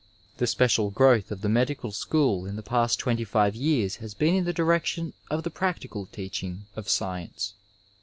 The 0.37 0.47
special 0.47 0.89
growth 0.89 1.29
of 1.29 1.41
the 1.41 1.47
medical 1.47 1.91
school 1.91 2.47
m 2.47 2.55
the 2.55 2.63
past 2.63 2.97
25 2.97 3.53
years 3.55 3.97
has 3.97 4.15
been 4.15 4.33
in 4.33 4.45
the 4.45 4.51
direction 4.51 5.13
of 5.29 5.43
the 5.43 5.51
practical 5.51 6.07
teaching 6.07 6.65
of 6.75 6.89
science. 6.89 7.53